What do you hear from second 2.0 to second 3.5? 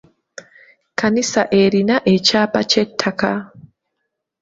ekyapa ky'eettaka.